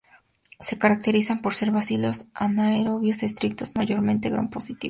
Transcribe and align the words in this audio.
Se 0.59 0.79
caracterizan 0.79 1.43
por 1.43 1.53
ser 1.53 1.69
bacilos 1.69 2.25
anaerobios 2.33 3.21
estrictos, 3.21 3.75
mayormente 3.75 4.31
Gram 4.31 4.49
positivos. 4.49 4.79